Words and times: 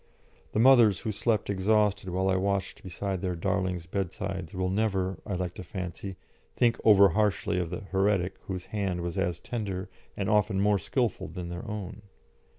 The 0.53 0.59
mothers 0.59 1.01
who 1.01 1.11
slept 1.11 1.47
exhausted 1.47 2.09
while 2.09 2.27
I 2.27 2.35
watched 2.35 2.81
beside 2.81 3.21
their 3.21 3.35
darlings' 3.35 3.85
bedsides 3.85 4.51
will 4.51 4.71
never, 4.71 5.19
I 5.27 5.33
like 5.35 5.53
to 5.53 5.63
fancy, 5.63 6.15
think 6.55 6.79
over 6.83 7.09
harshly 7.09 7.59
of 7.59 7.69
the 7.69 7.81
heretic 7.81 8.37
whose 8.47 8.65
hand 8.73 9.01
was 9.01 9.19
as 9.19 9.39
tender 9.39 9.89
and 10.17 10.27
often 10.27 10.59
more 10.59 10.79
skilful 10.79 11.27
than 11.27 11.49
their 11.49 11.69
own. 11.69 12.01